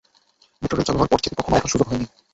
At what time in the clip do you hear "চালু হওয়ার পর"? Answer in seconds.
0.87-1.19